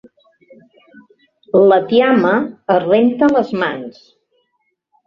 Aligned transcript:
La 1.73 1.77
tiama 1.91 2.33
es 2.79 2.83
renta 2.89 3.31
les 3.39 3.57
mans. 3.65 4.05